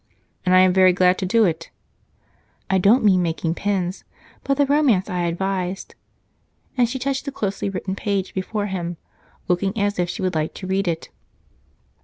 [0.47, 1.69] "And I am very glad to do it."
[2.71, 4.03] "I don't mean making pens,
[4.43, 5.93] but the romance I advised,"
[6.75, 8.97] and she touched the closely written page before him,
[9.47, 11.09] looking as if she would like to read it.